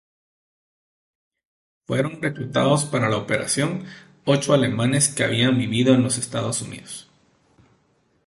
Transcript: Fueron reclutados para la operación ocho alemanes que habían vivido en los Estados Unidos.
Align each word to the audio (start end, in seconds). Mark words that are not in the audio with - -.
Fueron 1.85 2.23
reclutados 2.23 2.85
para 2.85 3.07
la 3.07 3.17
operación 3.17 3.85
ocho 4.25 4.53
alemanes 4.55 5.09
que 5.09 5.23
habían 5.23 5.59
vivido 5.59 5.93
en 5.93 6.01
los 6.01 6.17
Estados 6.17 6.63
Unidos. 6.63 7.07